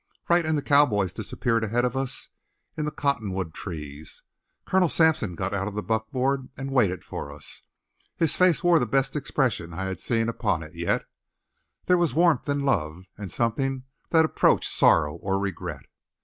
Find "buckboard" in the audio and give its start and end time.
5.83-6.49